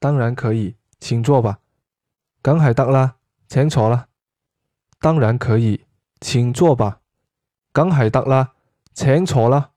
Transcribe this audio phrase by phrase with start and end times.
[0.00, 1.60] 当然可以请坐吧。
[2.42, 3.16] 梗系得啦
[3.46, 4.08] 请坐啦。
[4.98, 5.86] 当然可以
[6.20, 7.00] 请坐吧。
[7.72, 8.54] 梗系得啦
[8.92, 9.70] 请坐啦。